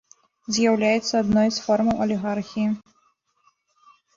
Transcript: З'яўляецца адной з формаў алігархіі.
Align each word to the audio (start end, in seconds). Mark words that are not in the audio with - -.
З'яўляецца 0.55 1.13
адной 1.23 1.49
з 1.57 1.63
формаў 1.67 1.97
алігархіі. 2.07 2.67